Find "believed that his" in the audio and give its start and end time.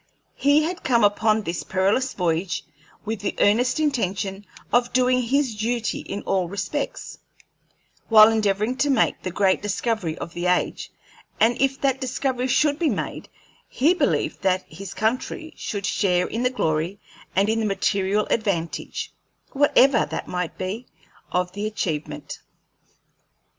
13.93-14.95